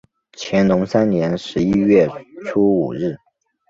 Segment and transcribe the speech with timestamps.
[0.35, 2.09] 乾隆三年十一月
[2.47, 3.15] 初五日。